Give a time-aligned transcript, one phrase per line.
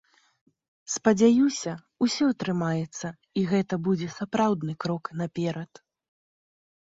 [0.93, 1.73] Спадзяюся,
[2.05, 3.07] усё атрымаецца,
[3.41, 5.71] і гэта будзе сапраўдны крок наперад.